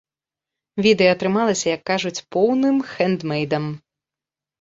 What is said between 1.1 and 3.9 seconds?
атрымалася, як кажуць, поўным хэндмэйдам.